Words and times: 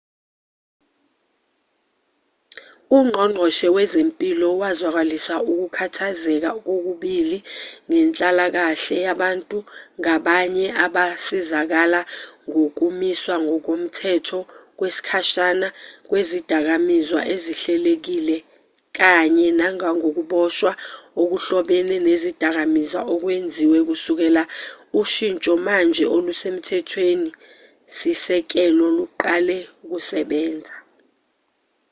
ungqongqoshe 2.99 3.67
wezempilo 3.77 4.47
wazwakalisa 4.61 5.35
ukukhathazeka 5.51 6.51
kokubili 6.63 7.39
ngenhlalakashe 7.91 8.95
yabantu 9.05 9.59
ngabanye 9.99 10.67
abasizakala 10.85 12.01
ngokumiswa 12.49 13.35
ngokomthetho 13.45 14.39
kwesikhashana 14.77 15.67
kwezidakamizwa 16.09 17.21
ezihilelekile 17.33 18.37
kanye 18.97 19.47
nangokuboshwa 19.59 20.71
okuhlobene 21.21 21.95
nezidakamizwa 22.07 23.01
okwenziwe 23.13 23.79
kusukela 23.89 24.43
ushinsho 25.01 25.53
manje 25.67 26.05
olusemthethweni-sisekelo 26.15 28.85
luqale 28.97 29.57
ukusebenza 29.85 30.75